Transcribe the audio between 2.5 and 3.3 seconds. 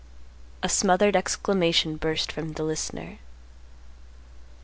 the listener.